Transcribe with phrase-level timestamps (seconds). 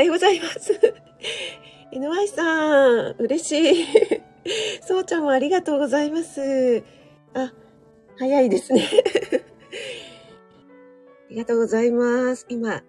[0.00, 0.72] はようございます。
[1.92, 3.86] NY さん、嬉しい。
[4.80, 6.82] そうちゃんもありがとうございます。
[7.34, 7.52] あ、
[8.16, 8.82] 早いですね。
[11.28, 12.46] ありがとうございます。
[12.48, 12.82] 今、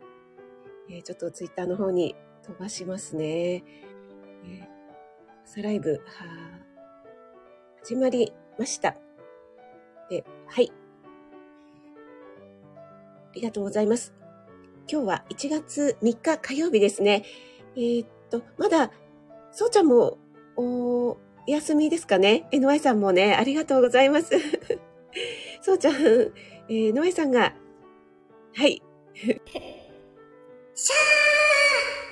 [0.89, 3.55] えー、ちょっとツイッターの方に飛ばしますね。
[3.55, 4.66] えー、
[5.43, 6.25] 朝ライブ、は
[7.84, 8.95] 始まりました。
[10.09, 10.71] で、はい。
[13.31, 14.20] ありがとうございます。
[14.91, 17.23] 今日は1月3日火曜日ですね。
[17.77, 18.91] えー、っと、まだ、
[19.54, 20.17] そうちゃんも、
[20.58, 21.17] お
[21.48, 24.31] 休みですかね ?NY さんもね、ありがとうございます。
[25.64, 27.54] そうちゃん、えー、NY さんが、
[28.54, 28.81] はい。
[29.16, 29.31] シャ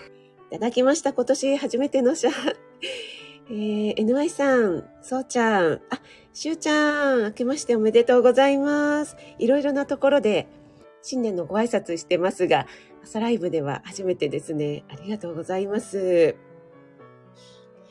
[0.05, 1.11] ーいただきました。
[1.11, 2.55] 今年初めてのシャー。
[3.51, 5.99] えー、NY さん、そうちゃん、あ、
[6.31, 9.17] しゅうちゃん、明けましておめでとうございます。
[9.37, 10.47] いろいろなところで
[11.01, 12.67] 新年のご挨拶してますが、
[13.03, 14.83] 朝ライブでは初めてですね。
[14.89, 16.35] ありがとうございます。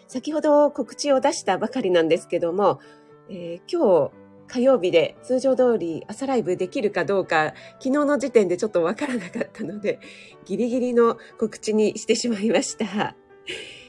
[0.07, 2.81] 先ほど告知を出したばかりなんですけども、
[3.29, 4.13] えー、今日
[4.49, 10.01] 火曜日で通常通り朝ライブできるかどうか、昨日の時点でちょっとわからなかったので、
[10.47, 13.15] ギリギリの告知にしてしまいました。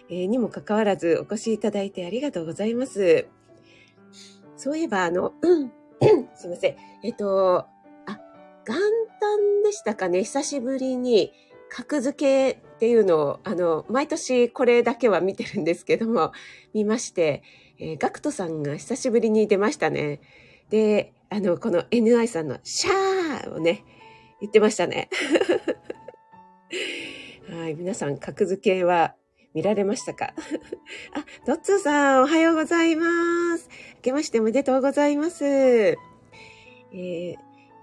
[0.09, 3.27] えー、にもかかわらずお越しいただいてありがとうございます。
[4.57, 5.33] そういえば、あの、
[6.35, 6.75] すいません。
[7.03, 7.65] えっ、と、
[8.69, 8.77] 元
[9.19, 11.33] 旦でしたかね、久しぶりに
[11.69, 16.31] 格付けっていうのを、あの、毎年これだけは見てるんですけども、
[16.73, 17.41] 見まして、
[17.79, 20.21] えー、ガクトさんが久しぶりに出ましたね。
[20.69, 23.83] で、あの、この NI さんのシャーをね、
[24.39, 25.09] 言ってましたね。
[27.49, 29.15] はい、皆さん、格付けは
[29.53, 30.33] 見られましたか？
[31.13, 33.67] あ、ドッツーさん、おはようございます。
[33.95, 35.43] 明けましておめでとうございます。
[35.45, 37.35] えー、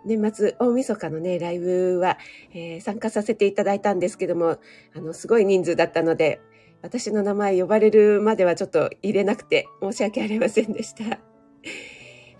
[0.06, 2.17] 年末大晦日のね、ライブは、
[2.55, 4.58] えー、参加させていただいたんですけども、
[4.94, 6.40] あの、すごい人数だったので、
[6.83, 11.18] 私の名前呼ばれるまではちょっと入れなくて申し訳ありませんでした。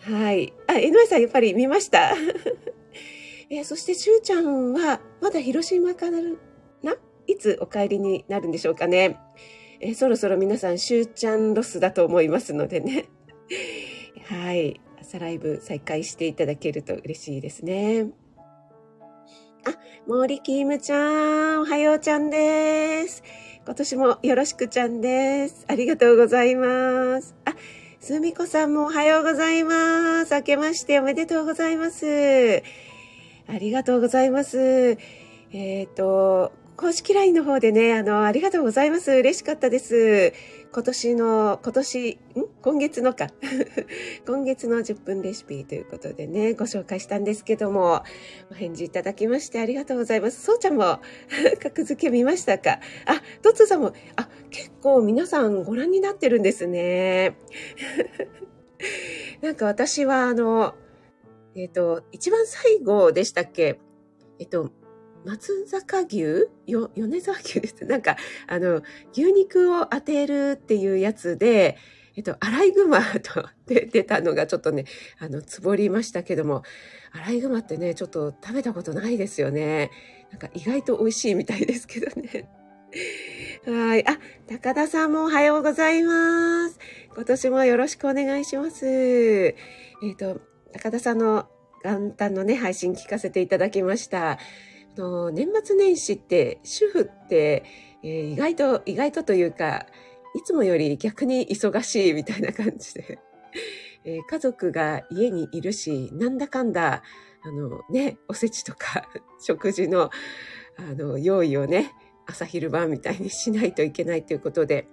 [0.01, 0.53] はい。
[0.69, 2.13] あ、江上さんやっぱり見ました？
[3.51, 6.97] えー、そしてしゅうちゃんはまだ広島からな？
[7.27, 9.17] いつお帰りになるんでしょうかね。
[9.81, 13.07] えー、そろそろ皆さんしゅうちゃんロスだと思いますのでね。
[14.27, 14.81] はい。
[15.09, 18.09] 朝ライブ再開していただけると嬉しいですね。
[19.65, 19.71] あ、
[20.09, 23.23] 森キムちゃん、おはようちゃんです。
[23.65, 25.65] 今年もよろしくちゃんです。
[25.69, 27.37] ありがとうございます。
[27.45, 27.55] あ、
[28.01, 30.35] すみこさんもおはようございます。
[30.35, 32.65] 明けましておめでとうございます。
[33.47, 34.59] ありがとうございます。
[34.59, 39.13] えっ、ー、と、公式 LINE の方でね、あの、ありがとうございます。
[39.13, 40.35] 嬉しかったです。
[40.77, 42.19] 今年の、今年、ん？
[42.61, 43.29] 今月のか。
[44.29, 48.03] 今月の10分レシピということでね、ご紹介したんですけども、
[48.51, 50.43] お返事いただきましてありがとうございます。
[50.43, 51.01] そうちゃんも、
[51.63, 52.81] 格付け見ましたか？
[53.07, 57.39] あ、トツさんも、あ、結構皆さんご覧になってるんですね。
[59.41, 60.75] なんか私はあの、
[61.55, 63.81] えっ、ー、と、一番最後でしたっけ？
[64.39, 64.71] えっと、
[65.27, 66.49] 松坂牛？
[66.67, 67.85] よ、米沢牛です。
[67.85, 68.17] なんか、
[68.47, 68.83] あの、
[69.13, 71.77] 牛肉を当てるっていうやつで、
[72.17, 74.85] えっと、アライグマとで出たのがちょっとね、
[75.19, 76.63] あの、つぼりましたけども、
[77.13, 79.91] アライグマってね、ちょっと食べたことないですよね。
[80.31, 82.49] なんか意外と美味しいみたいですけどね。
[83.67, 84.09] はい。
[84.09, 86.79] あ、高田さんもおはようございます。
[87.15, 88.87] 今年もよろしくお願いします。
[88.87, 89.55] え
[90.13, 90.41] っ、と、
[90.73, 91.49] 高田さんの
[91.85, 94.39] 元旦のね、配信聞かせていただきました。
[94.97, 97.65] の年末年始って主婦って、
[98.03, 99.87] えー、意外と、意外とというか、
[100.35, 103.19] いつもより逆に忙しいみたいな感じで、
[104.05, 107.03] えー、家族が家にいるし、なんだかんだ、
[107.43, 109.09] あのね、おせちとか
[109.41, 110.11] 食事の、
[110.77, 111.93] あの、用意をね、
[112.27, 114.87] 朝昼晩みたいにしないといけないということで、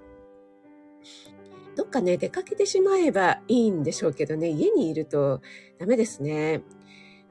[1.75, 5.42] どっかね、出かけてしまえばいいんでしょうけどね、家にいると
[5.80, 6.62] ダメですね。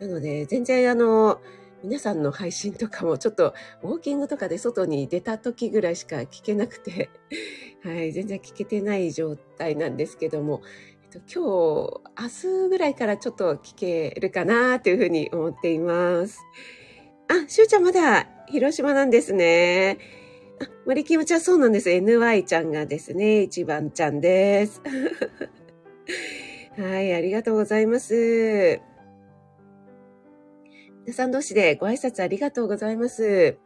[0.00, 1.40] なので、全然あの、
[1.82, 7.10] 皆さんの配信とかもちょっとウォーキングとかで外に出た時ぐらいしか聞けなくて、
[7.82, 10.62] はい、全然聞けてない状態なんですけども、
[11.02, 16.38] えっと、今日、明日ぐらいからちょっと聞けるかなというふうに思っています。
[17.28, 19.98] あ、しゅうちゃんまだ広島なんですね。
[20.60, 21.90] あ、森キムちゃんそうなんです。
[21.90, 24.80] NY ちゃんがですね、一番ちゃんです。
[26.78, 28.91] はい、ありがとうございます。
[31.04, 33.58] 皆さん同士でご挨拶ありがとうございます。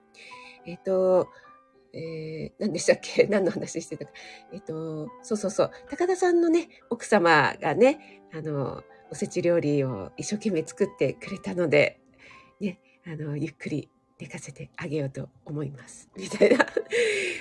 [0.64, 1.28] えっ、と、
[1.92, 3.24] えー、何でしたっけ？
[3.30, 4.12] 何の話してたか？
[4.54, 5.70] えっ、と、そうそうそう。
[5.90, 12.00] 高田さんのね、奥様がね、あの、おせち料理を一生懸命作ってくれたので、
[12.58, 16.08] ね、あの、ゆっくり寝かせてあげようと思います。
[16.16, 16.66] みたいな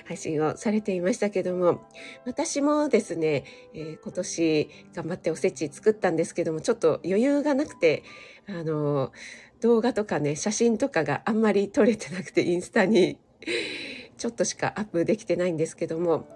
[0.05, 1.87] 配信をされていましたけども、
[2.25, 8.03] 私もですね、えー、今年頑張っておせち作ったんですけども、ちょっと余裕がなくて、
[8.47, 9.11] あの、
[9.61, 13.17] 動画とかね、写真とかがあんまり撮れてなくて、インスタに。
[14.17, 16.27] ちょっとしかアップできてないんですけども、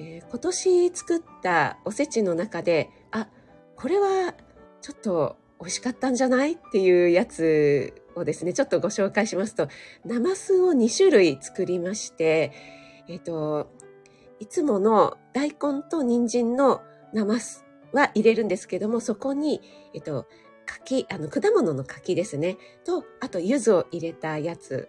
[0.00, 3.28] えー、今年作ったおせちの中で、あ、
[3.76, 4.34] これは
[4.80, 6.52] ちょっと美味しかったんじゃない？
[6.52, 9.68] っていうやつをですね、ちょっとご紹介しますと、
[10.04, 12.52] ナマスを2種類作りまして、
[13.08, 13.70] えっ、と、
[14.38, 16.80] いつもの大根と人参の
[17.12, 19.60] ナマスは入れるんですけども、そこに、
[19.94, 20.26] えっ、と、
[20.66, 22.56] 柿、あの、果物の柿ですね。
[22.84, 24.88] と、あと、柚子を入れたやつ。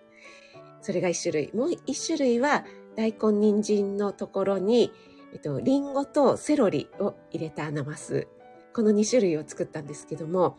[0.82, 1.52] それが一種類。
[1.54, 2.66] もう一種類は、
[2.96, 4.92] 大根、人参のところに、
[5.34, 8.28] えっと、リンゴとセロリを入れたナマス。
[8.74, 10.58] この2種類を作ったんですけども、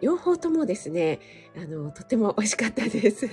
[0.00, 1.20] 両方ともですね、
[1.56, 3.28] あの、とても美味しかったです。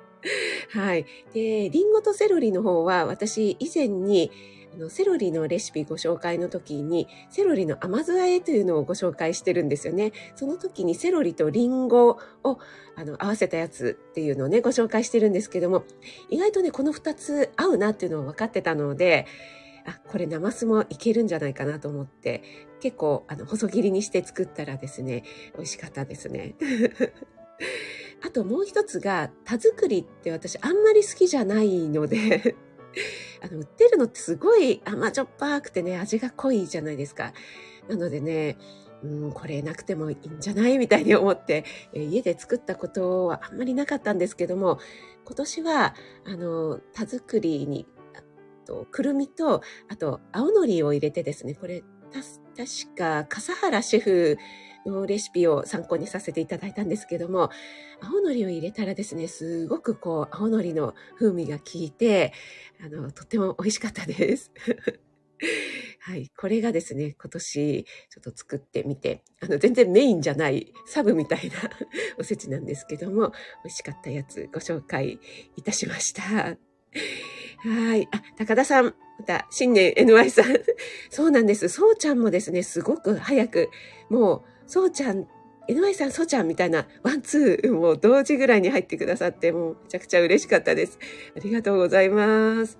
[0.70, 1.06] はい。
[1.32, 4.30] で、リンゴとセロリの方は私以前に
[4.76, 10.12] あのセロリのレシピご紹介の時にセロリの甘酢あえというのをご紹介してるんですよね。
[10.34, 12.58] その時にセロリとリンゴを
[12.94, 15.84] あの合わせたやつっていうのをねご紹介してるんですけども
[16.28, 19.26] 意外とねこの2つ合うなっていうのを分かってたので
[19.86, 22.42] あ、これナマスもいけるんじゃないかなと思って、
[22.80, 25.22] 結構あの細切りにして作ったらですね、
[25.54, 26.56] 美味しかったですね。
[28.24, 32.56] あともう一つが、田作りって私あんまり好きじゃないので
[33.42, 37.32] あの、売ってるのってすごい甘じょっぱくてね、味が濃いじゃないですか。
[37.88, 38.58] なのでね、
[39.02, 44.78] うん、これなくてもいいんじゃないみたいに思って、え家で作ったことはあんまりなかったんですけども、
[45.24, 45.94] 今年は、
[46.24, 47.86] あの、田作りに
[48.66, 51.82] と、くるみと、あと、青のりを入れてですね、これ、
[52.56, 54.38] 確か、笠原シェフ
[54.86, 57.50] のレシピを参考にさせていただいたんですけども、
[58.00, 62.32] 青のりを入れたらですね、すごくこう、青のりの風味が効いて、
[62.84, 64.50] あの、とっても美味しかったです。
[66.00, 66.30] はい。
[66.36, 71.54] これがですね、今年ちょっと作ってみて、あの、全然メインじゃないサブみたいな
[72.18, 73.30] おせちなんですけども、
[73.64, 75.18] 美味しかったやつご紹介
[75.56, 76.56] いたしました。
[77.58, 78.08] はい。
[78.12, 80.46] あ、高田さん、また、新年 NY さん。
[81.10, 81.68] そうなんです。
[81.68, 83.70] そうちゃんもですね、すごく早く、
[84.08, 85.26] もう、そうちゃん、
[85.68, 90.98] NY さん、そうちゃんみたいな、 one、two、もう同時ぐらいに入ってくださって、もうめちゃくちゃ嬉しかったです。
[91.36, 92.78] ありがとうございます。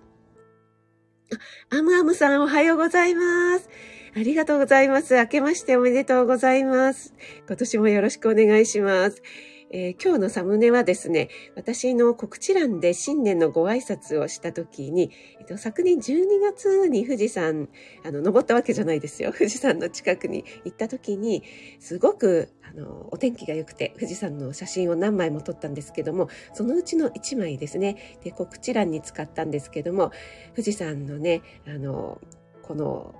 [1.70, 3.68] あ、アムアムさん、おはようございます。
[4.14, 5.14] ありがとうございます。
[5.14, 7.12] 明けましておめでとうございます。
[7.46, 9.22] 今年もよろしくお願いします。
[9.70, 15.10] えー、今日のサムネはですね、私の告知欄で新年のご挨拶をした時に、
[15.40, 17.68] えっと、昨年12月に富士山、
[18.04, 19.32] あの、登ったわけじゃないですよ。
[19.36, 21.42] 富士山の近くに行った時に、
[21.80, 30.12] すごく、あの、お天気が良くて、富士山の写真を何枚も撮ったんですけども、そのうちの1枚ですね、で、告知欄に使ったんですけども、
[30.52, 32.20] 富士山のね、あの、
[32.62, 33.14] この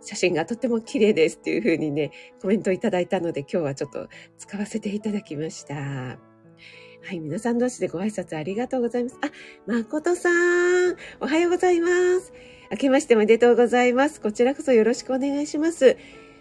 [0.00, 5.74] 写真がとっても綺麗ですっていうふうにね、コメントいただいたので今日はちょっと使わせていただきました。
[5.74, 6.18] は
[7.12, 9.16] い、皆さん同士でご挨拶ありがとうございます。
[9.22, 9.30] あ、
[9.66, 11.88] 誠さん、おはようございま
[12.20, 12.32] す。
[12.70, 14.20] 明けましておめでとうございます。
[14.20, 15.96] こちらこそよろしくお願いします。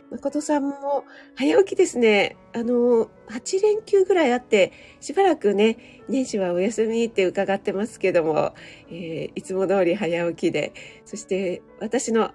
[0.09, 1.03] 誠さんも
[1.35, 2.37] 早起きですね。
[2.53, 4.71] あの、8連休ぐらいあって、
[5.01, 8.53] しばらくね、年始はお休みって伺ってますけども、
[8.89, 10.73] えー、いつも通り早起きで、
[11.05, 12.31] そして私の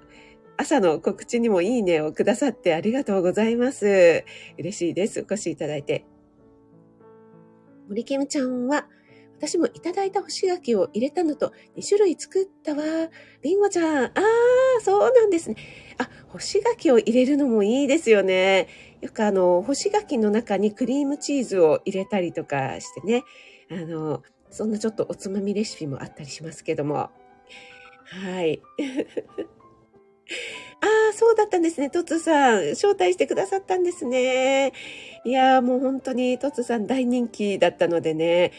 [0.63, 4.25] 朝の告知にもいいねをくださってありがとうございます。
[4.59, 5.19] 嬉しいです。
[5.21, 6.07] お越しいただいて。
[7.89, 8.87] 森キムちゃんは、
[9.39, 12.85] 私もいただいた干し柿を入れたのと2種類作ったわ。
[13.43, 14.13] りんごちゃん、あ
[14.79, 15.57] あ、そうなんですね。
[15.99, 18.69] あ、干し柿を入れるのもいいですよね。
[19.01, 23.25] よくあの、干し柿の中にクリームチーズを入れたりとかしてね。
[23.69, 27.11] あの、そんなちょっとおつまみレシピもあったりしますけども。
[28.05, 28.63] はい。
[30.81, 31.91] ああ、そうだったんですね。
[31.91, 34.73] トツさん、招待してくださったんですね。
[35.25, 38.53] いやーもう本当にトツさん大人気だったのでね。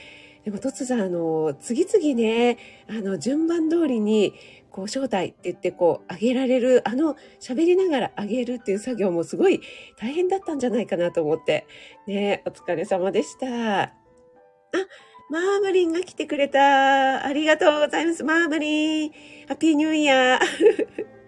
[0.46, 2.58] でもトツさん、あの、次々ね、
[2.90, 4.34] あの、順番通りに、
[4.72, 9.62] こう、招待って言って、こう、あげられる、あの、喋りながらあげるっていう作業もすごい
[9.98, 11.66] 大変だったんじゃないかなと思って。
[12.08, 13.84] ね、お疲れ様でした。
[13.84, 13.92] あ、
[15.30, 17.26] マーブリンが来てくれた。
[17.26, 18.24] ありがとうございます。
[18.24, 19.12] マーブリン。
[19.48, 21.23] ハッピーニューイヤー。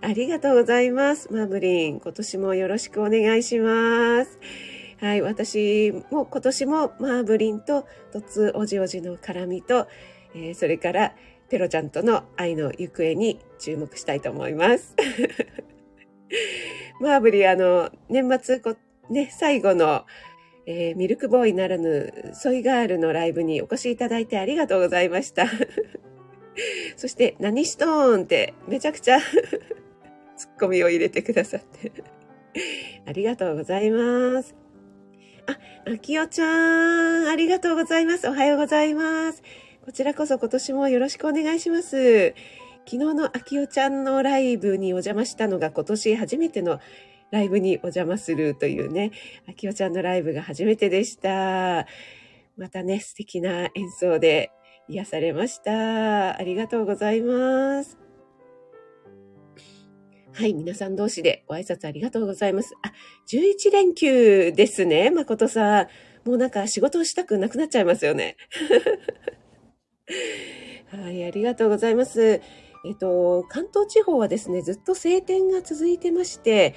[0.00, 1.32] ありがとうございます。
[1.32, 2.00] マブリン。
[2.00, 4.38] 今年もよろしくお願いします。
[5.00, 9.86] はい、私も今年もマーブリンとトツおじおじの絡みと、
[10.34, 11.14] えー、それから
[11.50, 14.94] ペロちゃんとの愛の行方に注目したいと思います。
[17.00, 18.76] マーブリン、あの、年末こ、
[19.10, 20.06] ね、最後の、
[20.66, 25.46] えー、ミルクボーイならぬソイガールのライブにお越しいただいてありがとうございました。
[26.96, 29.18] そして、何しとーんってめちゃくちゃ
[30.36, 31.92] ツッコミを入れてくださって
[33.06, 34.54] ありがとうございます。
[35.46, 35.58] あ、
[35.92, 38.28] あきおちゃん、ありがとうございます。
[38.28, 39.42] おはようございます。
[39.84, 42.34] こちらこそ今年もよろしくお願いします。
[42.86, 46.80] 昨日のあきおちゃんのライブにお邪魔したのが今年初めての
[47.30, 49.12] ライブにお邪魔するというね、
[49.48, 51.86] あきおちゃんのライブが初めてでした。
[52.56, 54.50] またね、素敵な演奏で
[54.88, 56.38] 癒されました。
[56.38, 57.98] ありがとうございます。
[60.32, 62.74] はい、皆さん同士でご挨拶ありがとうございます。
[62.82, 62.92] あ、
[63.28, 65.86] 11連休ですね、誠さん。
[66.28, 68.36] もうなんか仕事をしたくなくなっちゃいますよね。
[70.92, 72.42] はい、ありがとうございます。
[72.84, 76.74] えっと、関東地方はですね、ずっと晴天が続いてまして、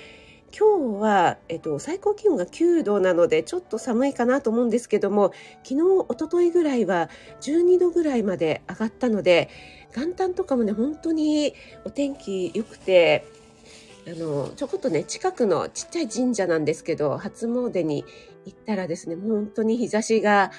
[0.58, 5.32] 今日は、えっと、最高気温が9度なので、ちょっと寒いかなと思うんですけども、
[5.63, 7.10] 昨日、おとといぐらいは
[7.41, 9.50] 12度ぐらいまで上がったので、
[9.96, 11.53] 元旦とかもね、本当に
[11.86, 13.25] お天気良くて、
[14.08, 18.06] あの、ちょこっとね、近くのちっちゃい神社なんですけど、初詣に
[18.46, 20.51] 行ったらですね、もう本当に日差しが、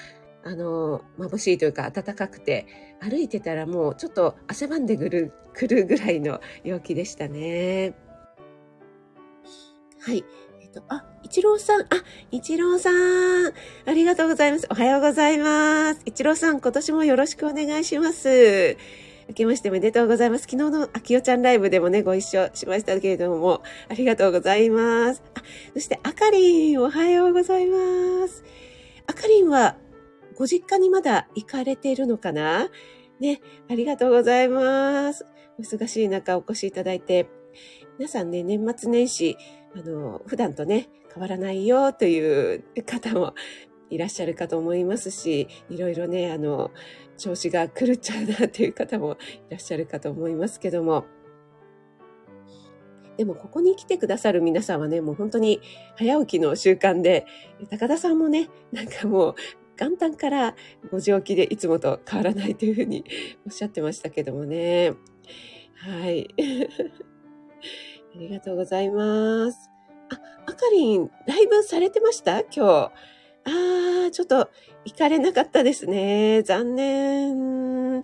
[0.43, 2.65] あの、眩しいというか暖かくて、
[2.99, 7.93] 歩いてたらもうちょっと汗ばんでくる、くるぐらいの陽気でしたね。
[10.03, 10.25] はい。
[10.59, 11.85] えっと、あ、一郎さん、あ、
[12.31, 13.53] 一郎さん、
[13.85, 14.67] ありがとうございます。
[14.71, 16.01] おはようございます。
[16.05, 18.77] 一郎さん、今年もよろしくお願いします。
[19.27, 20.47] 明けましておめでとうございます。
[20.49, 25.21] 昨日のあきおちゃんライブでもね、ご一緒しましたけれども、ありがとうございます。
[25.35, 25.43] あ、
[25.75, 28.43] そして、あかりん、おはようございます。
[29.05, 29.77] あかりんは、
[30.35, 32.69] ご実家にまだ行かれているのかな？
[33.19, 33.39] ね、
[33.69, 35.27] ありがとうございます。
[35.59, 37.29] お忙しい中お越しいただいて、
[37.99, 39.37] 皆さんね、年末年始、
[39.75, 43.33] あの、普段とね、変わらないよという方も
[43.89, 46.71] いらっしゃるかと思いますし、いろいろね、あの、
[47.17, 49.17] 調子が狂っちゃうなという方も
[49.49, 51.05] いらっしゃるかと思いますけども、
[53.17, 55.61] でもここに来てくださる皆さんはね、もう本当に
[55.95, 57.25] 早起きの習慣で、
[57.69, 59.35] 高田さんもね、なんかもう
[59.77, 60.55] 元旦から
[60.91, 63.03] 5時起きでいつもと変わらないというふうに
[63.45, 64.93] おっしゃってましたけどもね。
[65.75, 66.27] はい。
[68.13, 69.69] ありがとうございます。
[70.11, 72.41] あ、あかりん、ライブされてました？
[72.41, 72.91] 今日。
[73.43, 74.49] あー、ちょっと
[74.85, 76.43] 行かれなかったですね。
[76.43, 77.99] 残念。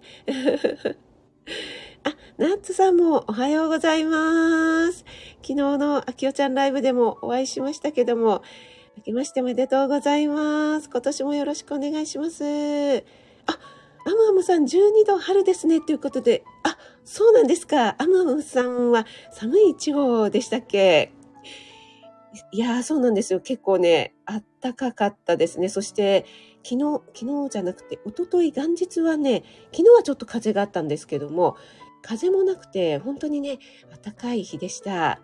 [2.04, 5.00] あ、ナッツさんもおはようございます。
[5.42, 8.42] 昨日のあきおちゃんライブでもお会いしましたけども、
[8.98, 10.90] 明けましておめでとうございます。
[10.90, 12.44] 今年もよろしくお願いします。
[12.46, 13.60] あ、
[14.06, 16.77] アムアムさん12度春ですねということで、あ、
[17.10, 17.96] そうなんですか。
[18.00, 21.14] アムアムさんは寒い地方でしたっけ？
[22.52, 23.40] いやー、そうなんですよ。
[23.40, 25.70] 結構ね、あったかかったですね。
[25.70, 26.26] そして、
[26.64, 31.56] 昨日、昨日じゃなくて、おととい元日はね、昨日はちょっと風があったんですけども、
[32.02, 33.60] 風もなくて、本当にね、
[34.04, 35.22] 暖かい日でした。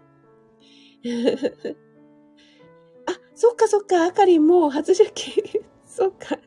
[3.07, 5.45] あ、そっかそっか、あかりんもう初出勤。
[5.85, 6.39] そっか。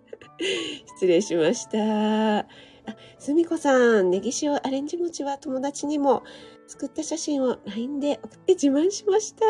[0.96, 2.48] 失礼しました。
[3.18, 6.22] すみこさん、ネギ塩アレンジ餅は友達にも
[6.66, 9.44] 作った写真を LINE で送って自慢しました。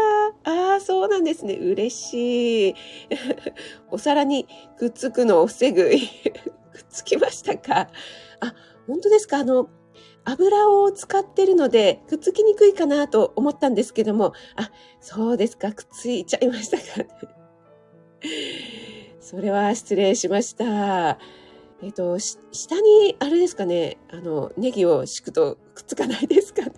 [0.44, 1.54] ああ、そうなんですね。
[1.54, 2.74] 嬉しい。
[3.90, 4.46] お皿に
[4.78, 5.90] くっつくのを防ぐ。
[6.72, 7.88] くっつきましたか？
[8.40, 8.54] あ、
[8.86, 9.38] 本当ですか？
[9.38, 9.68] あの、
[10.24, 15.72] 油を使ってるので、くっつきにくいかなと思ったんですけども、あ、そうですか。
[15.72, 16.84] くっついちゃいましたか。
[19.20, 21.18] それは失礼しました。
[21.83, 26.73] えっ、と、下に、あれですかね、あの、ネギを敷くとくっつかないですかね。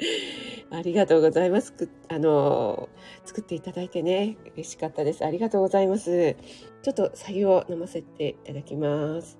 [0.70, 1.74] ありがとうございます。
[2.08, 2.88] あの、
[3.24, 5.24] 作っていただいてね、嬉しかったです。
[5.24, 6.36] ありがとうございます。
[6.82, 9.38] ちょっと作業を飲ませていただきます。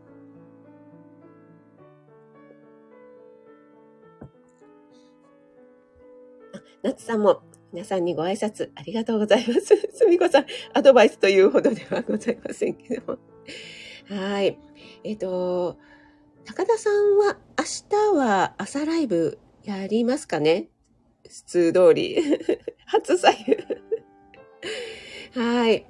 [6.53, 7.43] あ、ナツさんも
[7.73, 9.77] 皆さんにご挨拶ありがとうございます。
[9.93, 13.19] すみこさん、アドバイスというほどではございませんけども。
[14.11, 14.59] はい。
[15.05, 15.79] えっ、ー、と、
[16.45, 20.67] 高田さんは明日は朝ライブやりますかね？
[21.29, 22.19] 普通通り。
[22.87, 23.31] 初左
[25.33, 25.41] 右。
[25.41, 25.87] はい。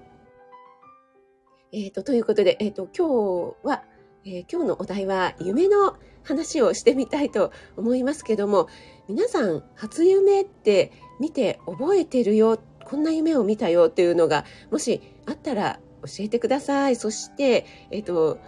[1.72, 3.84] えっ、ー、と、ということで、えっ、ー、と、今日は、
[4.26, 8.68] えー、今日のお題は夢の話をしてみたいと思いますけども、
[9.08, 13.86] 皆さん、初夢って見て覚えてるよ、こんな夢を見たよ？
[13.86, 16.96] っていうのが、もしあったら教えてください。
[16.96, 18.38] そして、えっ、と、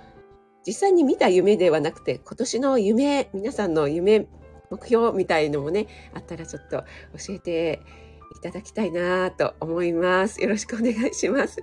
[0.66, 4.26] 実際に見た夢ではなくて、今年の夢、皆さんの夢、
[4.70, 6.84] 目標みたいのもね、あったらちょっと
[7.26, 7.80] 教えて
[8.36, 10.40] いただきたいなと思います。
[10.40, 11.62] よろしくお願いします。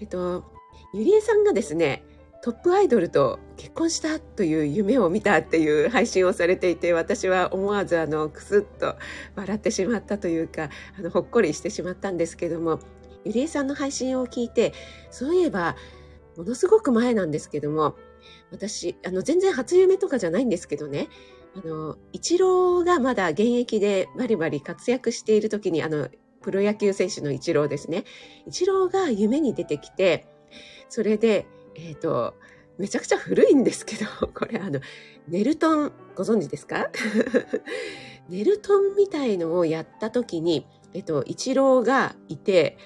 [0.00, 0.44] えっと、
[0.92, 2.02] ゆりえさんがですね、
[2.44, 8.96] トップアイドルと結婚したという夢を見たっていう配信をされていて私は思わずあのクスッと
[9.34, 10.68] 笑ってしまったというか
[10.98, 12.80] あのほっこりしてしまったんですけども
[13.24, 14.72] ゆりえさんの配信を聞いて
[15.10, 15.76] そういえば
[16.36, 17.96] ものすごく前なんですけども
[18.50, 21.08] 私あの全然初夢とかじゃないんですけどね
[21.56, 26.08] あの、イチローがまだ現役でバリバリ活躍している時に、あの、
[26.42, 28.04] プロ野球選手のイチローですね。
[28.46, 30.26] イチローが夢に出てきて、
[30.88, 32.34] それで、えっ、ー、と、
[32.76, 34.80] めちゃくちゃ古いんですけど、 これあの、
[35.28, 36.90] ネルトン、ご存知ですか？
[38.28, 42.78] ネルトンみたいのをやった時に、えっと、イチローがいて、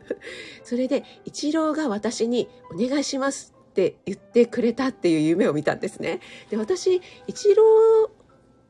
[0.64, 6.20] それで、イチローが私にお願いしますって言ってくれたっていう夢を見たんですね。
[6.50, 7.62] で、私、イチロ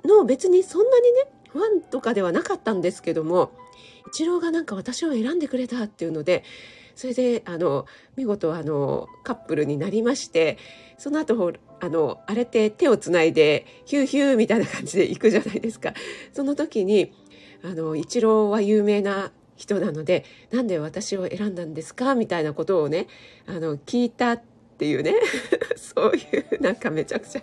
[0.05, 3.53] ーの別にそんなにね、ファンとかではなかったんですけども、
[4.09, 6.43] イチローがなんか私を選んでくれたっていうので、
[6.97, 7.87] それで、あの、
[8.17, 10.59] 見事、あの、カップルになりまして、
[10.99, 15.95] その後、あの、あれって手をつないで、ヒューヒューみたいな感じで行くじゃないですか。
[16.33, 17.13] その時に、
[17.65, 23.07] あの、イチローは有名な人なので、なんで私を選んだんですかみたいなことをね、
[23.47, 24.43] あの、聞いたっ
[24.79, 25.15] ていうね
[25.77, 26.21] そうい
[26.59, 27.43] うなんかめちゃくちゃ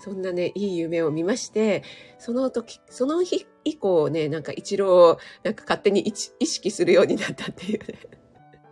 [0.00, 1.84] そんなね、いい夢を見まして、
[2.18, 6.00] その時、その日以降ね、なんか一郎をなんか勝手に
[6.40, 7.86] 意識するようになったっていうね。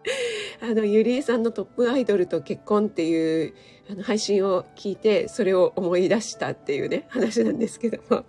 [0.60, 3.54] あの、ゆりえさんのトップアイドルと結婚っていう
[3.88, 8.24] あの配信を聞いて、それを思い出したっていうね、話なんですけども。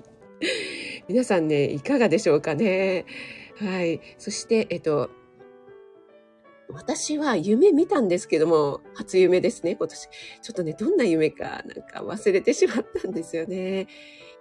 [1.08, 3.06] 皆さんね、いかがでしょうかね。
[3.60, 4.02] はい。
[4.18, 5.10] そして、えっと、
[6.70, 10.08] 私は夢見たんですけども、初夢ですね、今年。
[10.08, 13.88] ちょっとね、どんな夢かなんか忘れてしまったんですよね。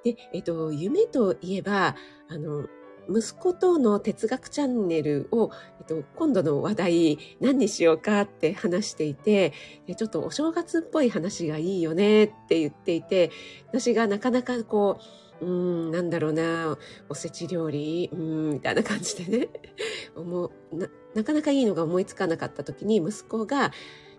[0.05, 1.97] で、えっと、夢といえば、
[2.29, 2.67] あの、
[3.09, 9.53] 息子との哲学チャンネルを、えっと、今度の話題何にしようかって話していて、
[9.97, 13.31] ちょっとお正月っぽい話がいいよねって言っていて、
[13.69, 16.77] 私がなかなかこう、うん、なんだろうな、
[17.09, 19.49] おせち料理、うん、みたいな感じでね、
[20.15, 23.73] 思な、なかなかいいのが思いつかなかった時に、息子が、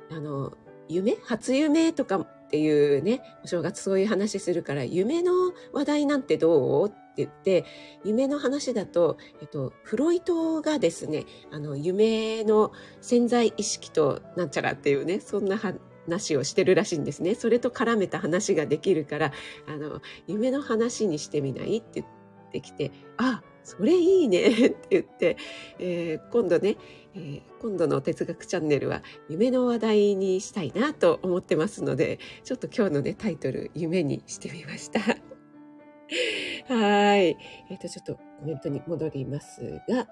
[0.10, 0.54] あの、
[0.88, 1.18] 夢？
[1.24, 6.88] 初夢とかっていうね、お正月そういう話するから、夢の話題なんてどう？
[6.88, 7.66] って言って、
[8.04, 15.58] 夢の話だと、えっと、フロイトがですね、あの、夢の潜在意識となんちゃらっていうね、そんな
[16.06, 17.36] 話をしてるらしいんですね。
[17.36, 19.32] それと絡めた話ができるから、
[19.68, 25.38] あの、夢の話にしてみないって言ってきて、あ、それいいね って言って、
[25.80, 26.78] えー、今度ね、
[27.14, 35.00] えー、今度の哲学チャンネルは夢の話題にしたいなと思ってますので、ちょっと今日のね、タイトル、夢にしてみました。
[36.68, 37.38] はい。
[37.70, 40.08] えっ、ー、と、ちょっとコメントに戻りますが、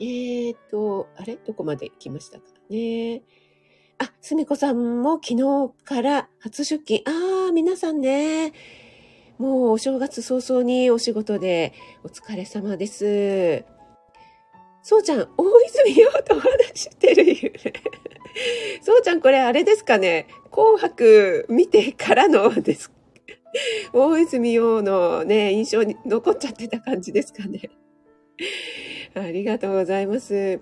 [0.00, 1.36] えっ、ー、と、あれ？
[1.36, 3.22] どこまで来ましたかね？
[3.98, 7.00] あ、すみこさんも昨日から初出勤。
[7.06, 8.52] ああ、皆さんね。
[9.38, 11.72] もうお正月早々にお仕事で
[12.04, 13.64] お疲れ様です。
[14.82, 17.72] そうちゃん、大泉洋とお話してるよね。
[18.82, 20.28] そうちゃん、これあれですかね。
[20.50, 22.92] 紅白見てからのです。
[23.92, 27.70] 大泉洋のね、印象に残っちゃってた感じですかね。
[29.14, 30.60] ありがとうございます。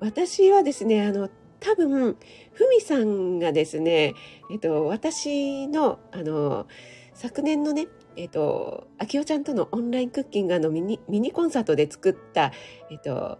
[0.00, 1.28] 私はですね、あの、
[1.62, 2.16] 多分、
[2.52, 4.14] ふみさんがですね、
[4.50, 6.66] えっと、私の、あの、
[7.14, 12.52] 昨年のね、えっと、あきおちゃんとのオンラインクッキングのミニミニコンサートで作った、
[12.90, 13.38] えっと、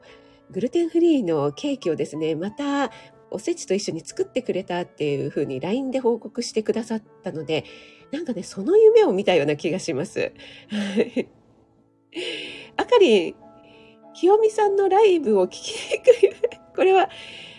[0.51, 2.91] グルテンフリーのケーキをですね、また
[3.31, 7.65] おせちと一緒に作ってくれたっていうふうに LINE で報告してくださったので、
[8.13, 10.33] なんかね、その夢を見たような気がします。
[12.77, 13.35] あかりん、
[14.15, 16.05] 清美さんのライブを聞きに行
[16.73, 16.77] く。
[16.77, 17.09] これは、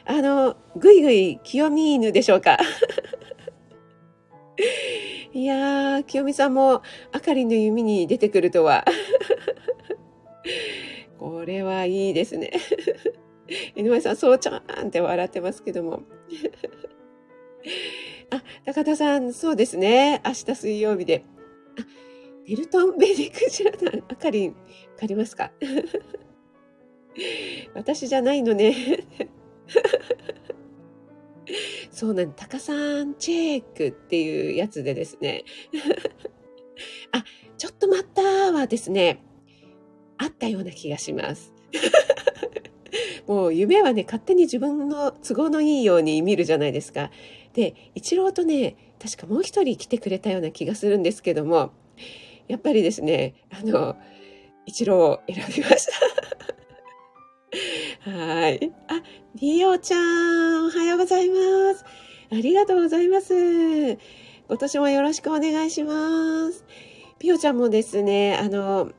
[0.05, 2.57] あの、ぐいぐい清美犬でしょうか。
[5.33, 8.85] いやー、清美さんもあかりの弓に出てくるとは。
[11.17, 12.51] これはいいですね。
[13.75, 16.03] 井上さん、そうちゃんって笑ってますけども。
[18.29, 20.21] あ、高田さん、そうですね。
[20.25, 21.23] 明日水曜日で。
[21.79, 21.85] あ、
[22.47, 24.53] ネルトン・ベリクジラさん、あかり、わ
[24.99, 25.51] かりますか？
[27.73, 28.75] 私じゃないのね。
[31.91, 35.43] そうなんタカさんチェックっていうやつでですね。
[37.12, 37.23] あ、
[37.57, 39.19] ちょっと待ったはですね、
[40.17, 41.53] あったような気がします。
[43.27, 47.12] もう夢はね、勝手に自分の都合のいいように見るじゃないですか。
[47.53, 51.71] で、一郎とね、確かもう一人来てくれたような気がするんですけども、
[52.47, 53.95] やっぱりですね、あの、
[54.65, 56.12] 一郎を選びました。
[58.05, 58.73] はい。
[58.89, 59.01] あ、
[59.35, 61.35] リオちゃん、おはようございま
[61.73, 61.85] す。
[62.33, 63.33] ありがとうございます。
[63.33, 63.97] 今
[64.59, 66.65] 年もよろしくお願いします。
[67.17, 68.91] ピオちゃんもですね、あの、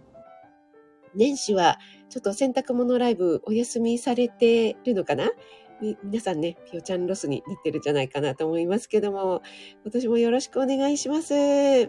[1.15, 5.31] 年始はちょっと洗濯物ライブお休みされてるのかな？
[6.03, 9.43] 皆さんね、ピオちゃんロスになってるんじゃないかなと思いますけども、
[9.83, 11.35] 今年もよろしくお願いします。
[11.35, 11.89] あ、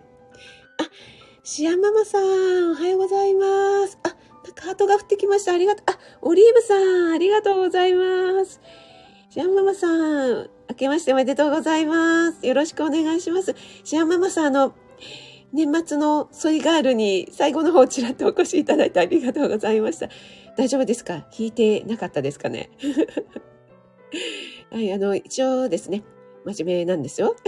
[1.43, 3.99] シアママさん、おはようございます。
[4.03, 4.17] あ、
[4.61, 5.53] ハートが降ってきました。
[5.53, 5.83] ありがとう。
[5.87, 8.61] あ、オリーブさん、ありがとうございます。
[9.29, 12.45] シアンママさん、明けましておめでとうございます。
[12.47, 13.53] よろしくお願いします。
[13.83, 14.73] シアンママさん、あの、
[15.51, 20.07] 年末のソイガールに最後の方ちらっとお越しいただいてありがとうございました。
[20.57, 21.25] 大丈夫ですか？
[21.37, 22.69] 弾いてなかったですかね？
[24.71, 26.03] はい、あの、一応ですね、
[26.45, 27.35] 真面目なんですよ。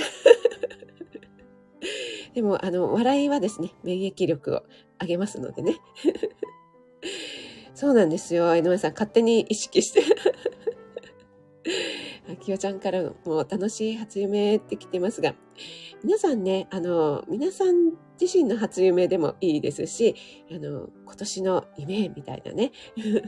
[2.34, 4.64] でも、あの、笑いはですね、免疫力を
[5.02, 5.76] 上げますのでね。
[7.78, 8.56] そうなんですよ。
[8.56, 10.02] 井上さん、勝手に意識して
[12.42, 15.36] きよちゃんからも楽しい初夢って来てますが、
[16.04, 20.16] 皆さんね、あの、皆さん自身の初夢でもいいですし、
[20.50, 22.72] あの、今年の夢みたいなね、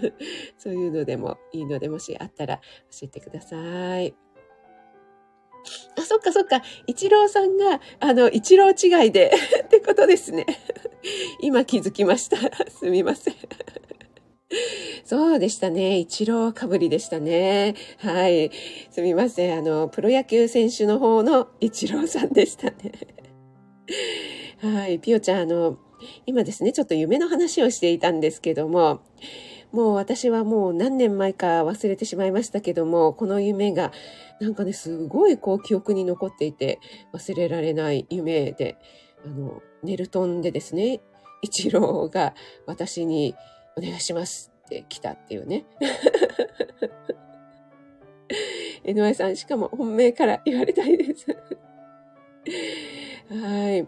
[0.57, 2.59] そういうのでもいいので、もしあったら
[2.89, 4.15] 教えてください。
[5.95, 6.63] あ、そっかそっか。
[6.87, 9.31] 一郎さんが、あの、一郎違いで
[9.63, 10.47] ってことですね。
[11.39, 12.37] 今気づきました。
[12.71, 13.35] すみません。
[15.05, 15.99] そうでしたね。
[15.99, 17.75] 一郎かぶりでしたね。
[17.97, 18.51] はい。
[18.89, 19.59] すみません。
[19.59, 22.91] あの、プロ野球選手の方の一郎さんでしたね。
[24.61, 24.99] はい。
[24.99, 25.77] ピオちゃん、あの、
[26.25, 29.01] 今ですね、ちょっと夢の話をしていたんですけども、
[29.71, 33.91] もう私はもう何年前か忘れてしまいましたけども、この夢が
[34.39, 36.79] なんかね、すごいこう記憶に残っていて
[37.13, 38.77] 忘れられない夢で、
[39.25, 41.01] あの、ネルトンでですね、
[41.41, 42.33] 一郎が
[42.65, 43.35] 私に
[43.79, 45.65] お願いしますって来たっていうね。
[48.85, 51.25] 井上さん、しかも本命から言われたいです。
[53.29, 53.87] はい。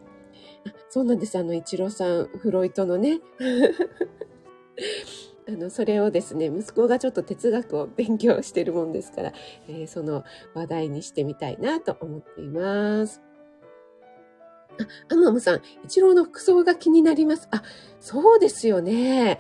[0.90, 1.38] そうなんです。
[1.38, 3.22] あの、一郎さん、フロイトのね。
[5.48, 9.34] あの、それをですね、息子がちょっと哲学を勉強してるもんですから、
[9.68, 10.24] えー、その
[10.54, 13.22] 話題にしてみたいなと思っています。
[14.80, 17.48] あ、アマムさん、一郎の服装が気になります。
[17.52, 17.64] あ、
[18.00, 19.40] そうですよね。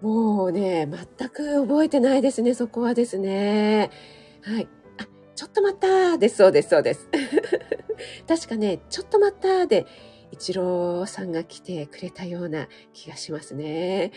[0.00, 3.90] もうね、全く覚えてないですね、そこはですね。
[4.42, 4.68] はい。
[4.98, 7.08] あ、ちょっと待ったです、そうです、そうです。
[8.26, 9.86] 確かね、ちょっと待ったで、
[10.32, 14.12] 一郎さんが来てくれたような気がしますね。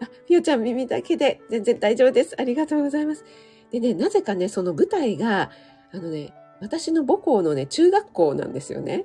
[0.00, 2.34] あ、ぴよちゃん耳だけで全然大丈夫です。
[2.38, 3.24] ありがとうございます。
[3.70, 5.50] でね、なぜかね、その舞台が、
[5.92, 9.04] あのね、私の母校のね、中学校なんですよね。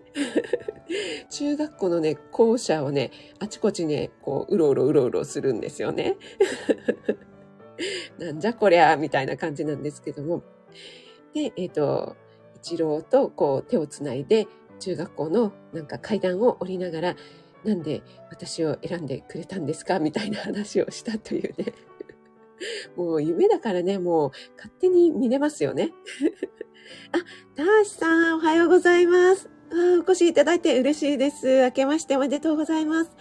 [1.30, 6.18] 中学校のね、校舎をね、あちこちね、こう、うろうろうろうろするんですよね。
[8.20, 10.44] なんじゃこりゃ、みたいな感じなんですけども。
[11.34, 12.16] で、えっ、ー、と、
[12.56, 14.48] 一郎とこう手をつないで、
[14.80, 17.16] 中学校のなんか階段を降りながら、
[17.64, 21.74] なんで私を選んでくれたんですかみたいな話をしたというね。
[22.96, 25.92] もう夢だからね、もう勝手に見れますよね。
[27.12, 27.18] あ、
[27.56, 29.50] たーしさん、おはようございます。
[29.72, 31.62] あお越しいただいて嬉しいです。
[31.64, 33.12] 明けましておめでとうございます。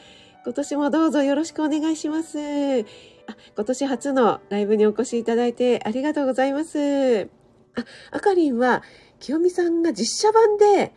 [0.45, 2.39] 今年もどうぞよろしくお願いします。
[2.39, 7.29] あ今年初のライブにお越しいただいてありがとうございます。
[7.75, 8.83] あ、あかりんは、
[9.21, 10.93] 清美さんが実写版で、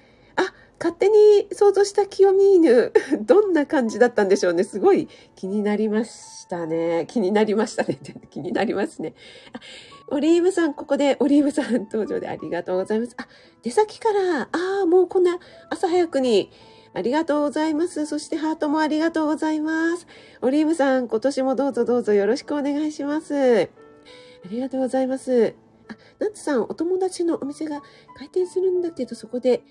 [0.84, 2.92] 勝手に想像した清美犬、
[3.24, 4.66] どんな感じだったんでしょうね。
[4.66, 7.06] すごい気になりましたね。
[7.08, 7.98] 気になりましたね。
[8.30, 9.14] 気になりますね。
[9.54, 9.62] あ
[10.10, 13.16] オリーブさん、ここでオリーブさん登場でありがとうございます。
[13.16, 13.30] あ、
[13.62, 16.52] 出先から、ああ、もうこんな朝早くに、
[16.94, 18.06] ありがとうございます。
[18.06, 20.06] そしてハートもありがとうございます。
[20.42, 23.34] オリーブさん、今年もどうぞどうぞよろしくお願いします。
[23.34, 23.68] あ
[24.52, 25.56] りがとうございます。
[25.88, 27.82] あ、ナッツさん、お友達のお店が
[28.18, 29.64] 開店するんだけど、そこで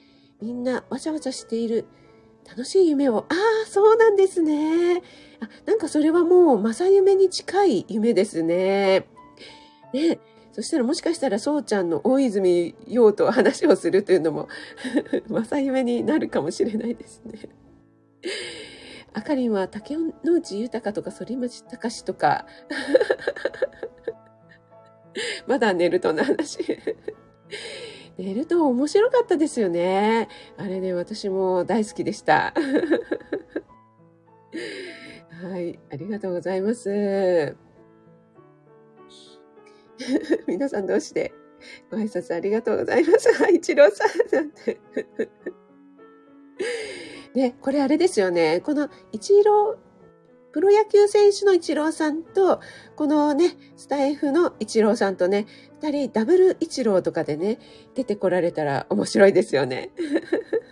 [0.43, 1.87] みんなわちゃわちゃしている
[2.49, 5.01] 楽しい夢を、ああ、そうなんですね。
[5.41, 9.07] あ、なんかそれはもう正夢に近い夢ですね。
[9.95, 10.19] ね。
[10.51, 14.49] そしたらもしかしたらそうちゃんの大泉洋と話をするというのも
[15.29, 17.39] 正夢になるかもしれないですね。
[19.15, 22.47] あかりんは竹野内豊とか反町隆史とか
[25.47, 26.79] まだ寝るとの話
[28.23, 30.29] 寝ると面白かったですよね。
[30.57, 32.55] あれね、私も大好きでした。
[35.43, 37.57] はい、ありがとうございます。
[40.47, 41.35] 皆さんどうして
[41.91, 43.29] ご挨拶ありがとうございます？
[43.53, 44.79] 一郎さんなんて。
[47.35, 48.61] ね、これあれですよね。
[48.61, 49.77] この一郎
[50.53, 52.61] プロ野球選手のイチローさんと、
[52.95, 55.47] このね、スタイフのイチローさんとね、
[55.81, 57.59] 二人ダブルイチローとかでね、
[57.95, 59.91] 出てこられたら面白いですよね。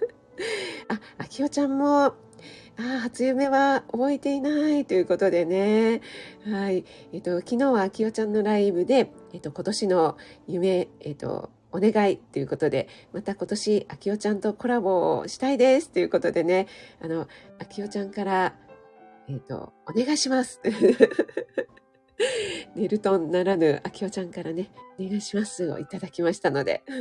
[0.88, 2.14] あ、あきおちゃんも、あ
[3.02, 6.02] 初夢は覚えていないということでね。
[6.44, 6.84] はい。
[7.12, 10.16] えっと、昨日はあきおちゃんのライブで、えっと、今年の
[10.46, 16.66] 夢、えっと、お願いということで、また今年、あきおちゃんとコラボをしたいですということでね、
[17.00, 18.54] あの、あきおちゃんから、
[19.30, 20.60] えっ、ー、と、お願いします。
[22.74, 26.82] ネルトンならぬあきおちゃんからね、お願いしますをいただきましたので。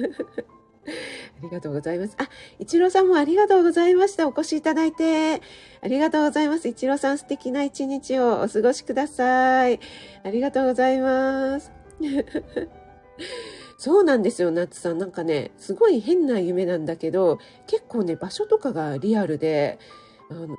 [0.85, 2.15] ありがとうございます。
[2.19, 4.27] あ、一郎さんもありがとうございました。
[4.27, 5.41] お越しいただいて。
[5.81, 6.67] ありがとうございます。
[6.67, 9.79] 一郎さん素敵な一日をお過ごしください。
[10.23, 11.71] ありがとうございます。
[13.79, 14.99] そうなんですよ、ナッツさん。
[14.99, 19.79] なんかね、すごい変な夢なんだけど、結構ね、場所とかがリアルで、
[20.29, 20.57] あの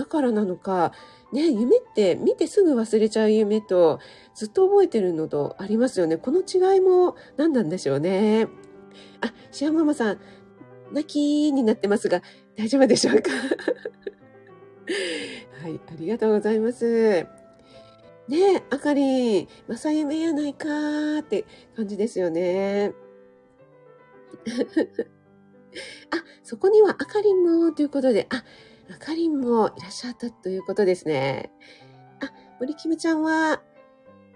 [0.00, 0.92] だからなのか、
[1.30, 4.00] ね、夢って見てすぐ忘れちゃう夢と、
[4.34, 6.16] ずっと覚えてるのとありますよね。
[6.16, 8.48] この違いも何なんでしょうね。
[9.20, 10.20] あ、シアママさん、
[10.90, 12.22] 泣きになってますが、
[12.56, 13.30] 大丈夫でしょうか？
[15.62, 17.26] はい、ありがとうございます。
[18.26, 21.44] ねえ、あかりん、正夢やないかーって
[21.76, 22.94] 感じですよね。
[26.10, 28.44] あ、そこにはあかりんもということで、あ、
[28.92, 31.52] あかりんもいらっしゃったということですね。
[32.20, 33.62] あ、森キムちゃんは、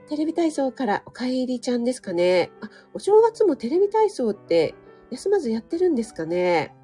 [0.09, 2.53] テレビ体操からお帰りちゃんですかね。
[2.61, 4.75] あ、お正月もテレビ体操って
[5.11, 6.75] 休まずやってるんですかね。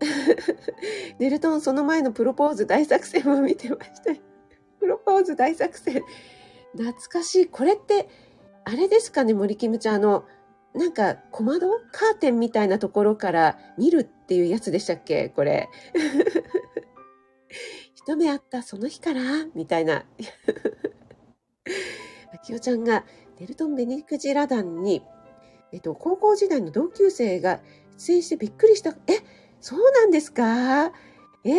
[1.18, 4.14] ネルトンその前のプロポーズ大作戦を見てました。
[4.80, 6.02] プロポーズ大作戦。
[6.72, 7.46] 懐かしい。
[7.46, 8.08] これって、
[8.64, 9.94] あれですかね、森キムちゃん。
[9.96, 10.24] あの、
[10.74, 15.68] なんか小窓カーテンみたいなところから見るっていうやつでしたっけこれ。
[18.04, 19.20] 一目会ったその日から
[19.54, 20.04] みたいな。
[22.34, 23.04] あきおちゃんが
[23.38, 25.02] デルトン・ベニクジラ団に、
[25.72, 27.60] えっと、高校時代の同級生が
[27.98, 28.90] 出演してびっくりした。
[29.06, 29.20] え、
[29.60, 30.92] そうなんですか？
[31.44, 31.50] え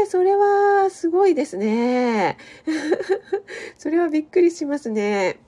[0.00, 2.38] えー、それはすごいですね。
[3.78, 5.40] それはびっくりしますね。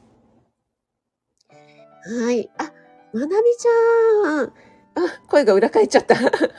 [1.50, 2.50] はい。
[2.58, 2.72] あ、
[3.12, 4.46] まなみちゃん。
[4.46, 4.52] あ、
[5.28, 6.16] 声が裏返っちゃった。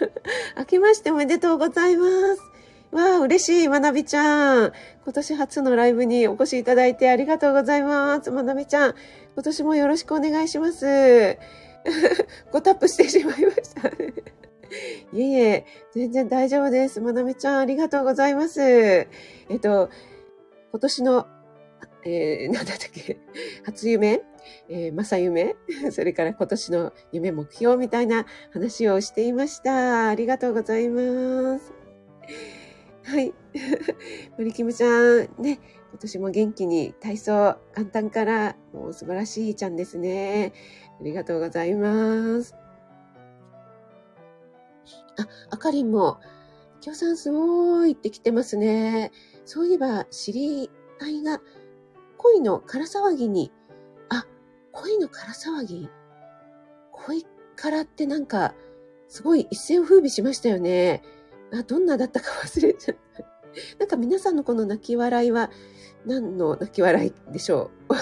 [0.57, 2.48] 明けましておめでとうございます。
[2.91, 4.73] わあ、嬉しい、まなみちゃん。
[5.03, 8.31] 今年初のライブにお越しいただいてありがとうございます。
[8.31, 8.95] まなみちゃん、
[9.35, 11.37] 今年もよろしくお願いします。
[12.51, 13.89] ごタップしてしまいました。
[15.13, 16.99] いえいえ、全然大丈夫です。
[16.99, 18.61] まなみちゃん、ありがとうございます。
[18.61, 19.07] え
[19.55, 19.89] っと、
[20.71, 21.27] 今年の、
[22.05, 23.19] えー、なんだったっけ、
[23.65, 24.23] 初夢、
[24.67, 25.55] えー、正夢、
[25.91, 30.07] それから今年の夢目標みたいな話をしていました。
[30.07, 31.78] ありがとうございます。
[33.09, 33.33] はい。
[34.37, 40.53] 森キムちゃん、ね、今年も元気に体操、簡単から、もう素晴らしいちゃんですね。
[40.99, 42.53] ありがとうございます。
[45.17, 46.19] あ、あかりんも、
[46.81, 49.11] きょうさんすごいって来てますね。
[49.43, 50.69] そういえば、知り
[51.01, 51.41] 合いが、
[52.17, 53.51] 恋の空騒ぎに、
[54.09, 54.27] あ、
[54.71, 55.89] 恋の空騒ぎ？
[56.91, 58.53] 恋からってなんか、
[59.07, 61.01] すごい一世を風靡しましたよね。
[61.53, 63.23] あ、どんなだったか忘れちゃった。
[63.79, 65.49] なんか皆さんのこの泣き笑いは
[66.05, 67.93] 何の泣き笑いでしょう？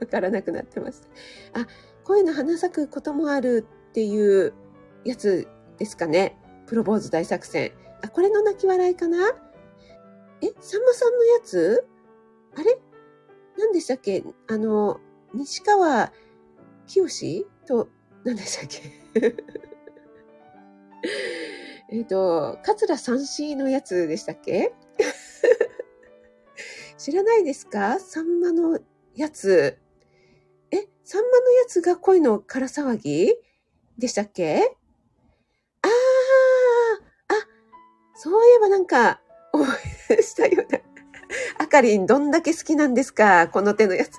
[0.00, 1.08] わからなくなってます。
[1.54, 1.66] あ、
[2.04, 4.52] 声の花咲くこともあるっていう
[5.04, 5.46] やつ
[5.78, 6.36] ですかね？
[6.66, 7.72] プロポーズ大作戦。
[8.02, 9.18] あ、これの泣き笑いかな？
[10.42, 11.86] え、さんまさんのやつ？
[12.56, 12.78] あれ？
[13.58, 14.22] 何でしたっけ？
[14.48, 15.00] あの、
[15.32, 16.12] 西川
[16.86, 17.88] 清と、
[18.24, 19.34] 何でしたっけ？
[21.90, 24.72] えっと、桂三枝のやつでしたっけ？
[26.98, 28.00] 知らないですか？
[28.00, 28.80] さんまの
[29.14, 29.78] やつ。
[30.72, 33.32] え、さんまのやつが恋の空騒ぎ？
[33.98, 34.76] でしたっけ？
[35.82, 35.90] ああ、
[37.28, 37.34] あ、
[38.16, 39.20] そういえばなんか、
[39.52, 39.68] 思い
[40.08, 40.80] 出したような。
[41.58, 43.48] あかりん、どんだけ好きなんですか？
[43.48, 44.10] この手のやつ。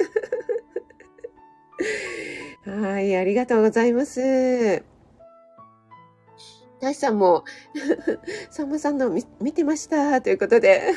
[2.66, 4.84] はい、ありがとうございます。
[6.80, 7.44] 大さんも、
[8.50, 10.84] さんまさんの見見てましたということで。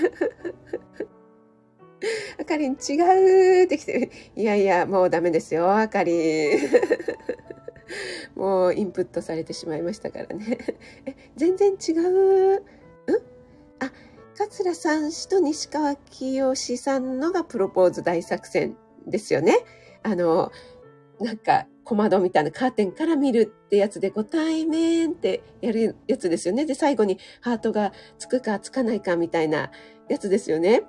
[2.40, 2.96] あかりん違
[3.62, 6.58] うってきて、いやいや、もうダメですよ、あかりん。
[8.34, 10.58] もうインプットされてしまいましたからね。
[11.04, 12.54] え、全然違う？
[12.56, 12.62] ん？
[13.80, 13.92] あ、
[14.36, 19.58] 桂さん氏と西川きよしさんのがプロポーズ大作戦ですよね。
[20.02, 20.50] あの、
[21.20, 26.64] なんか小窓みたいなカーテンから見るってやつでご対面ってやるやつですよね。
[26.66, 29.70] で、最後にハートがつくかつかないかみたいな
[30.08, 30.82] やつですよね。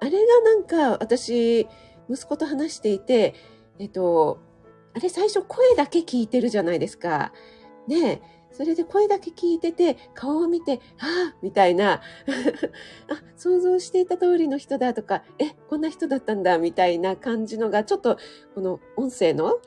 [0.00, 1.68] あれがなんか私、
[2.08, 3.34] 息子と話していて、
[3.78, 4.40] えっと、
[4.94, 7.32] あれ最初声だけ聞いてるじゃないですか。
[7.86, 12.00] ねえそれで声だけ聞いてて、顔を見て、ああみたいな、 あ、
[13.36, 18.18] 想像していた通りの人だとか、え、こんな人だったんだ、みたいな感じのが、ちょっと、
[18.54, 19.60] この音声の、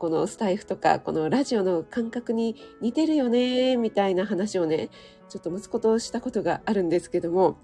[0.00, 4.88] このスタイフとか、このラジオの感覚に似てるよね、みたいな話をね、
[5.28, 7.58] ちょっと息子としたことがあるんですけども、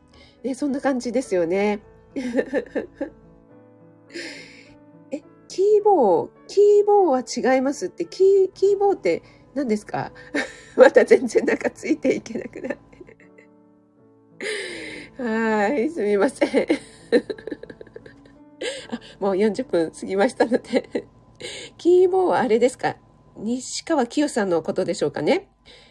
[0.44, 1.80] ね、そんな感じですよね。
[5.10, 9.22] え、キーボー、キーボーは違いますって、キー、キーボーって
[9.54, 10.12] 何ですか？
[10.76, 12.76] また全然なんかついていけなくなっ
[15.16, 15.22] て。
[15.22, 16.66] はい、すみません。
[18.90, 21.06] あ、もう40分過ぎましたので
[21.78, 22.96] キーボーはあれですか？
[23.36, 25.48] 西川きよさんのことでしょうかね？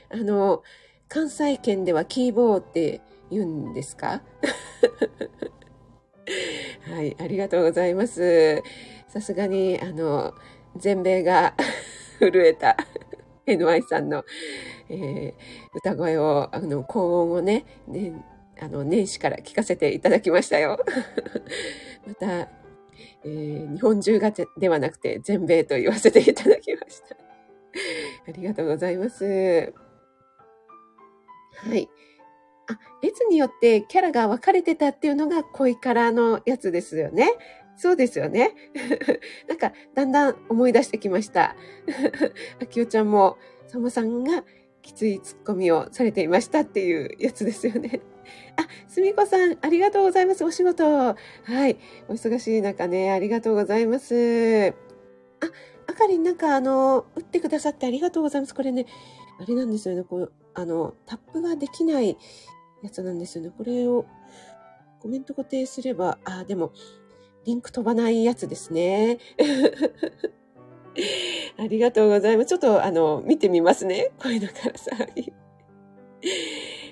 [0.10, 0.64] あの、
[1.08, 4.22] 関西圏ではキーボーって言うんですか？
[6.90, 8.62] はい、ありがとうございます。
[9.08, 10.34] さすがに、あの、
[10.76, 11.54] 全米が
[12.20, 12.76] 震えた
[13.48, 14.24] NY さんの、
[14.90, 18.14] えー、歌声を、あの、高音をね、ね、
[18.60, 20.80] あの、年始から聞かせていただきましたよ。
[22.08, 22.50] また、
[23.24, 27.16] えー、日本中がではなくて全米と言わせていただきました。
[28.28, 29.74] ありがとうございます。
[31.56, 31.90] はい。
[32.68, 37.32] あ、列によってキャラが分かれてたっていうのが恋からのやつですよね。
[37.78, 38.54] そうですよね。
[39.48, 41.56] なんか、だんだん思い出してきました。
[42.62, 44.44] あきおちゃんも、さまさんが
[44.86, 48.02] きついツッコミをされていましたっていうやつですよね。
[48.56, 50.44] あ、すみこさん、ありがとうございます。
[50.46, 50.84] お仕事。
[50.86, 51.16] は
[51.68, 51.78] い。
[52.08, 54.70] お忙しい中ね、ありがとうございます。
[54.70, 54.74] あ、
[55.88, 58.54] あかりん、なんかあの、打ってくださってありがとうございます。
[58.54, 58.86] これね、
[59.40, 60.04] あれなんですよね。
[60.04, 62.16] こう、あの、タップができない
[62.84, 63.52] やつなんですよね。
[63.58, 64.06] これを
[65.00, 66.72] コメント固定すれば、あ、でも、
[67.44, 69.18] リンク飛ばないやつですね。
[71.58, 72.50] ありがとうございます。
[72.50, 74.12] ちょっと、あの、見てみますね。
[74.20, 74.92] 声の辛さ。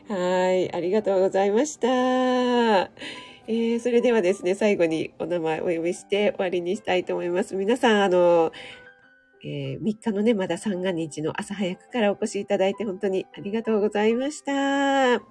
[0.09, 0.73] はい。
[0.73, 1.87] ありがとうございました。
[1.87, 7.55] えー、それではですね、最後にお名前お呼びして終わりにしたいと思います。
[7.55, 8.51] 皆さん、あの、
[9.43, 15.21] えー、3日のね、まだ三が日の朝早くからお越しいただいて本当にありがとうございました。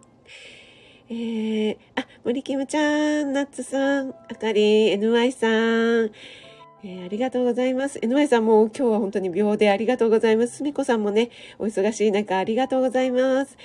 [1.09, 6.11] えー、あ、森キムちゃん、ナッツさん、あかり、NY さん、
[6.85, 8.01] えー、ありがとうございます。
[8.01, 10.57] NY さんも今日は本当に秒でありがとうございます。
[10.57, 13.57] すみこさんもね、お忙しい中ありがとうございます。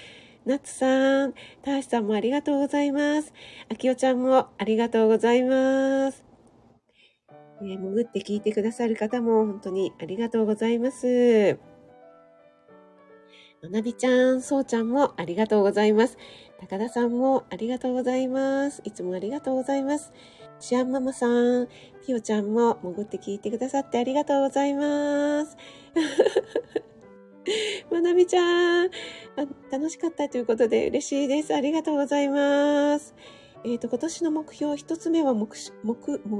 [0.45, 3.33] ナッツさん、たーしさんもありがとうございます。
[3.71, 6.23] あきおちゃんもありがとうございます。
[7.61, 11.57] えー、潜って聞いてくださる方も本当にありがとうございます。
[13.63, 16.19] のなびちゃん、そうちゃんもありがとうございます。
[16.59, 18.81] 高田さんもありがとうございます。
[18.85, 20.13] いつもありがとうございます。
[20.59, 21.67] シアンママさん、
[22.05, 25.55] ピオちゃんも潜って聞いてくださってありがとうございます。
[27.91, 28.89] まなみちゃん
[29.71, 31.53] 楽しかったということで嬉しいです。
[31.53, 33.15] ありがとうございます。
[33.63, 35.47] えっ、ー、と、今年の目標一つ目は目、
[35.83, 35.95] 目、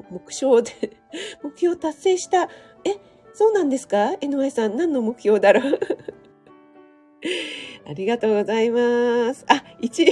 [0.10, 0.98] 目標で
[1.44, 2.50] 目標達成した。
[2.84, 2.98] え、
[3.34, 5.80] そうなんですか ?NY さん、何の目標だろう？
[7.88, 9.46] ありがとうございます。
[9.48, 10.12] あ、1位。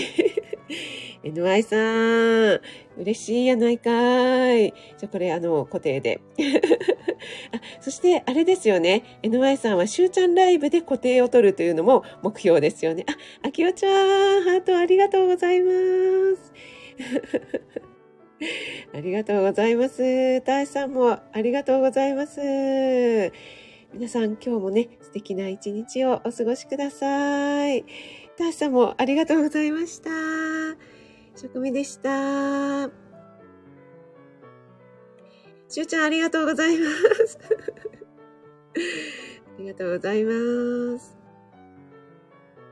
[1.23, 2.61] NY さん、
[2.97, 4.73] 嬉しいやないかい。
[4.97, 6.21] じゃ、これ、あの、固定で。
[7.51, 9.19] あそして、あれですよね。
[9.23, 13.05] NY さんは、しゅうちゃんライブで固定を取るというのも目標ですよね。
[13.07, 15.71] あ、あきおちゃん、ハートありがとうございま
[16.35, 16.53] す。
[18.93, 20.41] ありがとうございます。
[20.41, 22.39] 大さんもありがとうございます。
[23.93, 27.85] 皆さん今日もね、素敵な一日をお過ごしください。
[28.37, 30.94] ターさんもありがとうございました。
[31.35, 32.89] 職味でした。
[35.67, 36.85] しゅうちゃんありがとうございま
[37.27, 37.39] す。
[38.75, 41.13] ありがとうございます。